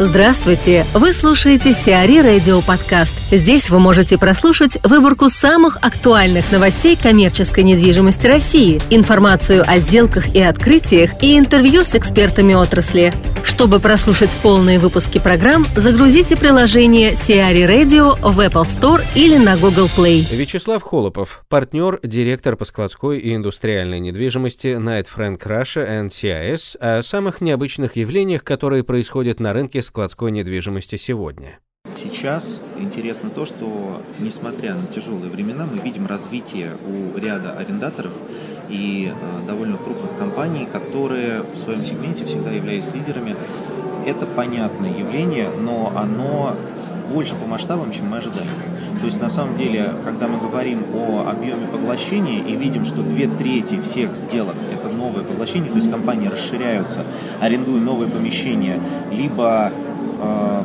[0.00, 0.84] Здравствуйте!
[0.92, 3.14] Вы слушаете Сиари Радио Подкаст.
[3.30, 10.42] Здесь вы можете прослушать выборку самых актуальных новостей коммерческой недвижимости России, информацию о сделках и
[10.42, 13.12] открытиях и интервью с экспертами отрасли.
[13.44, 19.86] Чтобы прослушать полные выпуски программ, загрузите приложение Сиари Radio в Apple Store или на Google
[19.94, 20.24] Play.
[20.34, 27.02] Вячеслав Холопов, партнер, директор по складской и индустриальной недвижимости Night Frank Russia and CIS о
[27.02, 31.58] самых необычных явлениях, которые происходят на рынке складской недвижимости сегодня.
[32.04, 38.12] Сейчас интересно то, что несмотря на тяжелые времена, мы видим развитие у ряда арендаторов
[38.68, 43.34] и э, довольно крупных компаний, которые в своем сегменте всегда являлись лидерами.
[44.06, 46.54] Это понятное явление, но оно
[47.10, 48.50] больше по масштабам, чем мы ожидали.
[49.00, 53.28] То есть на самом деле, когда мы говорим о объеме поглощения и видим, что две
[53.28, 57.00] трети всех сделок это новое поглощение, то есть компании расширяются,
[57.40, 58.78] арендуя новые помещения,
[59.10, 59.72] либо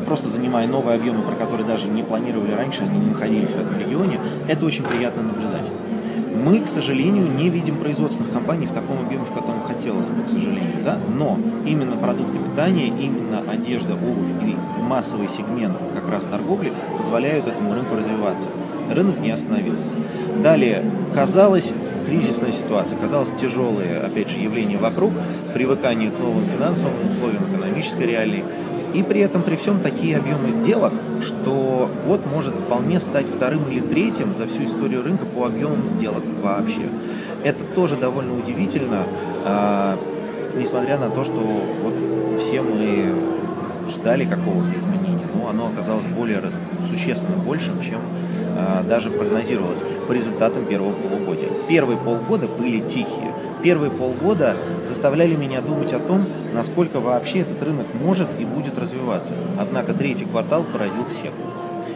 [0.06, 3.78] просто занимая новые объемы, про которые даже не планировали раньше, они не находились в этом
[3.80, 5.70] регионе, это очень приятно наблюдать.
[6.44, 10.30] Мы, к сожалению, не видим производственных компаний в таком объеме, в котором хотелось бы, к
[10.30, 16.72] сожалению, да, но именно продукты питания, именно одежда, обувь и массовый сегмент как раз торговли
[16.98, 18.48] позволяют этому рынку развиваться.
[18.90, 19.92] Рынок не остановился.
[20.42, 20.84] Далее,
[21.14, 21.74] казалось,
[22.08, 25.12] кризисная ситуация, казалось, тяжелые, опять же, явления вокруг,
[25.54, 28.46] привыкание к новым финансовым условиям, экономической реалии,
[28.94, 33.80] и при этом, при всем, такие объемы сделок, что год может вполне стать вторым или
[33.80, 36.90] третьим за всю историю рынка по объемам сделок вообще.
[37.44, 39.04] Это тоже довольно удивительно,
[39.46, 39.96] э,
[40.58, 41.94] несмотря на то, что вот
[42.40, 43.14] все мы
[43.90, 46.42] ждали какого-то изменения, но оно оказалось более
[46.90, 48.02] существенно большим, чем
[48.58, 51.50] э, даже прогнозировалось по результатам первого полугодия.
[51.68, 53.29] Первые полгода были тихие
[53.64, 59.34] первые полгода заставляли меня думать о том, насколько вообще этот рынок может и будет развиваться.
[59.58, 61.32] Однако третий квартал поразил всех.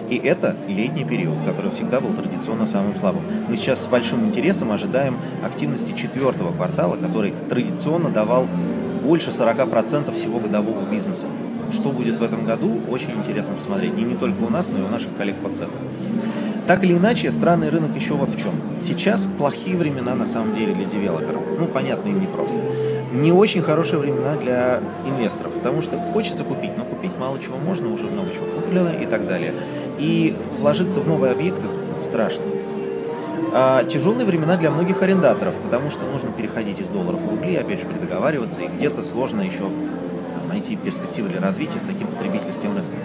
[0.10, 3.24] И это летний период, который всегда был традиционно самым слабым.
[3.48, 8.48] Мы сейчас с большим интересом ожидаем активности четвертого квартала, который традиционно давал
[9.04, 11.28] больше 40% всего годового бизнеса.
[11.72, 13.98] Что будет в этом году, очень интересно посмотреть.
[13.98, 15.74] И не только у нас, но и у наших коллег по цеху.
[16.66, 18.54] Так или иначе, странный рынок еще вот в чем.
[18.82, 21.44] Сейчас плохие времена на самом деле для девелоперов.
[21.60, 22.58] Ну, понятно, им не просто.
[23.12, 27.94] Не очень хорошие времена для инвесторов, потому что хочется купить, но купить мало чего можно,
[27.94, 29.54] уже много чего куплено и так далее.
[30.00, 31.64] И вложиться в новые объекты
[32.06, 32.46] страшно.
[33.52, 37.82] А тяжелые времена для многих арендаторов, потому что нужно переходить из долларов в рубли, опять
[37.82, 39.70] же, предоговариваться, и где-то сложно еще
[40.50, 42.96] найти перспективы для развития с таким потребительским рынком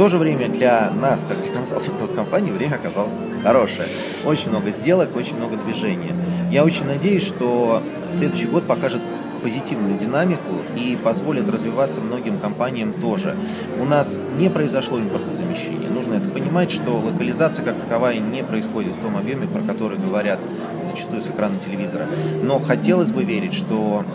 [0.00, 3.12] то же время для нас, как для консалтинговой компании, время оказалось
[3.42, 3.86] хорошее.
[4.24, 6.14] Очень много сделок, очень много движения.
[6.50, 9.02] Я очень надеюсь, что следующий год покажет
[9.42, 13.36] позитивную динамику и позволит развиваться многим компаниям тоже.
[13.78, 15.90] У нас не произошло импортозамещение.
[15.90, 20.40] Нужно это понимать, что локализация как таковая не происходит в том объеме, про который говорят
[20.82, 22.06] зачастую с экрана телевизора.
[22.42, 24.06] Но хотелось бы верить, что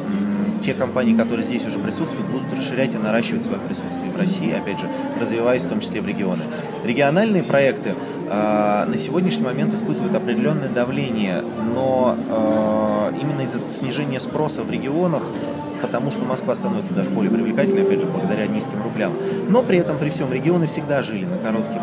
[0.66, 4.80] те компании, которые здесь уже присутствуют, будут расширять и наращивать свое присутствие в России, опять
[4.80, 4.90] же,
[5.20, 6.42] развиваясь в том числе в регионы.
[6.84, 7.94] Региональные проекты
[8.30, 11.44] э, на сегодняшний момент испытывают определенное давление,
[11.74, 15.24] но э, именно из-за снижения спроса в регионах
[15.82, 19.14] потому что Москва становится даже более привлекательной, опять же, благодаря низким рублям.
[19.50, 21.80] Но при этом, при всем, регионы всегда жили на коротких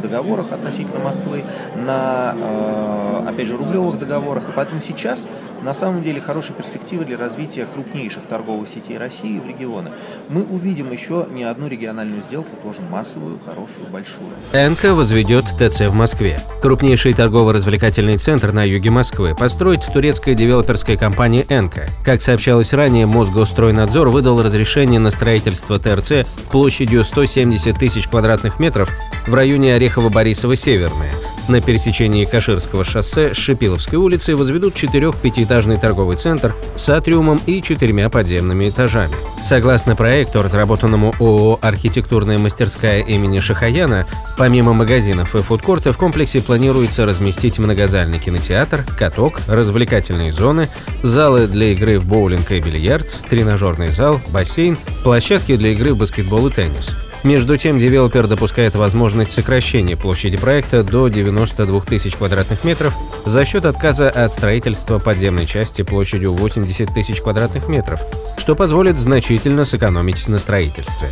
[0.00, 1.44] договорах относительно Москвы,
[1.76, 4.48] на, э, опять же, рублевых договорах.
[4.48, 5.28] И поэтому сейчас
[5.64, 9.90] на самом деле хорошие перспективы для развития крупнейших торговых сетей России в регионы.
[10.28, 14.30] Мы увидим еще не одну региональную сделку, тоже массовую, хорошую, большую.
[14.52, 16.38] НК возведет ТЦ в Москве.
[16.60, 21.86] Крупнейший торгово-развлекательный центр на юге Москвы построит турецкая девелоперская компания НК.
[22.04, 28.90] Как сообщалось ранее, Мосгосстройнадзор выдал разрешение на строительство ТРЦ площадью 170 тысяч квадратных метров
[29.26, 31.23] в районе Орехово-Борисово-Северное.
[31.46, 38.08] На пересечении Каширского шоссе с Шипиловской улицы возведут четырех-пятиэтажный торговый центр с атриумом и четырьмя
[38.08, 39.12] подземными этажами.
[39.42, 44.06] Согласно проекту, разработанному ООО «Архитектурная мастерская имени Шахаяна»,
[44.38, 50.68] помимо магазинов и фудкорта в комплексе планируется разместить многозальный кинотеатр, каток, развлекательные зоны,
[51.02, 56.46] залы для игры в боулинг и бильярд, тренажерный зал, бассейн, площадки для игры в баскетбол
[56.46, 62.94] и теннис– между тем, девелопер допускает возможность сокращения площади проекта до 92 тысяч квадратных метров
[63.24, 68.00] за счет отказа от строительства подземной части площадью 80 тысяч квадратных метров,
[68.36, 71.08] что позволит значительно сэкономить на строительстве.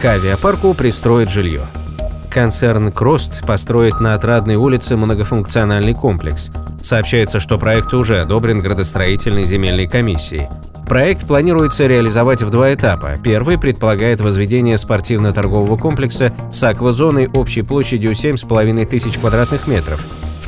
[0.00, 1.66] К авиапарку пристроит жилье.
[2.34, 6.50] Концерн «Крост» построит на Отрадной улице многофункциональный комплекс.
[6.82, 10.48] Сообщается, что проект уже одобрен градостроительной земельной комиссией.
[10.88, 13.12] Проект планируется реализовать в два этапа.
[13.22, 20.04] Первый предполагает возведение спортивно-торгового комплекса с аквазоной общей площадью 7,5 тысяч квадратных метров.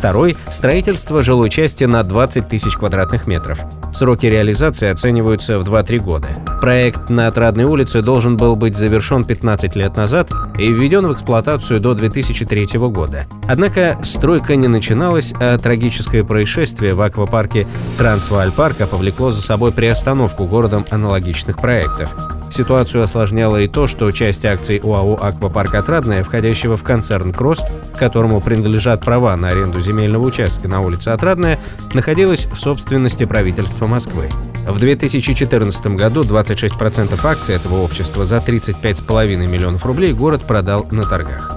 [0.07, 3.59] Второй– строительство жилой части на 20 тысяч квадратных метров.
[3.93, 6.29] Сроки реализации оцениваются в 2-3 года.
[6.61, 11.81] Проект на Отрадной улице должен был быть завершен 15 лет назад и введен в эксплуатацию
[11.81, 13.25] до 2003 года.
[13.49, 17.67] Однако стройка не начиналась, а трагическое происшествие в аквапарке
[17.99, 22.15] Трансваальпарка повлекло за собой приостановку городом аналогичных проектов.
[22.57, 27.65] Ситуацию осложняло и то, что часть акций УАО «Аквапарк Отрадная», входящего в концерн «Крост»,
[27.99, 31.59] которому принадлежат права на аренду земельного участка на улице Отрадная,
[31.93, 34.31] находилась в собственности правительства Москвы.
[34.67, 41.53] В 2014 году 26% акций этого общества за 35,5 миллионов рублей город продал на торгах.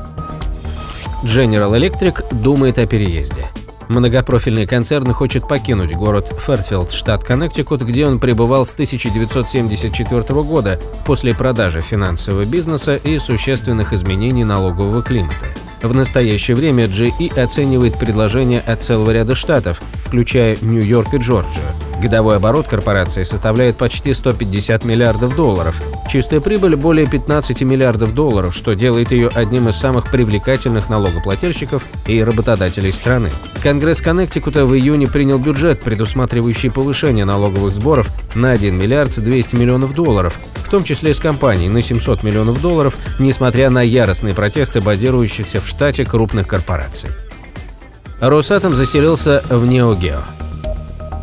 [1.23, 3.47] General Electric думает о переезде.
[3.89, 11.33] Многопрофильный концерн хочет покинуть город Фертфилд, штат Коннектикут, где он пребывал с 1974 года после
[11.33, 15.47] продажи финансового бизнеса и существенных изменений налогового климата.
[15.81, 21.65] В настоящее время GE оценивает предложения от целого ряда штатов, включая Нью-Йорк и Джорджию.
[22.01, 25.75] Годовой оборот корпорации составляет почти 150 миллиардов долларов.
[26.09, 32.23] Чистая прибыль более 15 миллиардов долларов, что делает ее одним из самых привлекательных налогоплательщиков и
[32.23, 33.29] работодателей страны.
[33.61, 39.93] Конгресс Коннектикута в июне принял бюджет, предусматривающий повышение налоговых сборов на 1 миллиард 200 миллионов
[39.93, 45.61] долларов, в том числе с компаний на 700 миллионов долларов, несмотря на яростные протесты базирующихся
[45.61, 47.09] в штате крупных корпораций.
[48.21, 50.19] Росатом заселился в Неогео.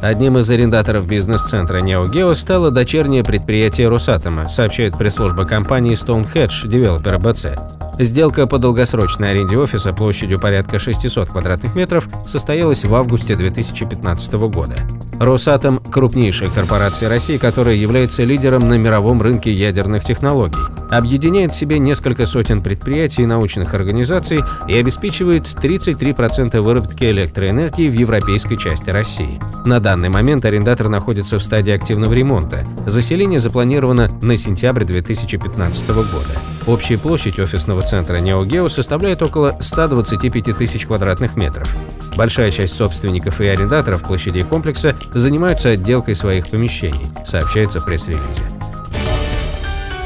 [0.00, 8.02] Одним из арендаторов бизнес-центра Неогео стало дочернее предприятие Росатома, сообщает пресс-служба компании Stonehedge Developer BC.
[8.02, 14.76] Сделка по долгосрочной аренде офиса площадью порядка 600 квадратных метров состоялась в августе 2015 года.
[15.18, 20.60] Росатом– крупнейшая корпорация России, которая является лидером на мировом рынке ядерных технологий,
[20.90, 27.94] объединяет в себе несколько сотен предприятий и научных организаций и обеспечивает 33% выработки электроэнергии в
[27.94, 29.40] европейской части России.
[29.64, 32.64] На данный момент арендатор находится в стадии активного ремонта.
[32.86, 36.38] Заселение запланировано на сентябрь 2015 года.
[36.66, 41.68] Общая площадь офисного центра Неогео составляет около 125 тысяч квадратных метров.
[42.16, 48.55] Большая часть собственников и арендаторов площадей комплекса занимаются отделкой своих помещений, сообщается в пресс-релизе.